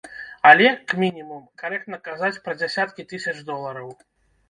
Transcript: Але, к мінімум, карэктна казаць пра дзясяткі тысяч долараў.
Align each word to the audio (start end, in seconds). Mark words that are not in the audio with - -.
Але, 0.51 0.69
к 0.93 0.99
мінімум, 1.03 1.45
карэктна 1.65 2.01
казаць 2.09 2.43
пра 2.49 2.59
дзясяткі 2.61 3.09
тысяч 3.15 3.39
долараў. 3.55 3.99